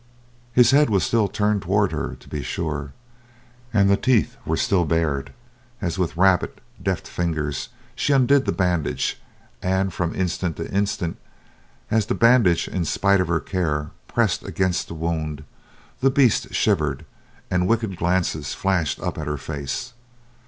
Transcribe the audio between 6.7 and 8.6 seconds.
deft fingers she undid the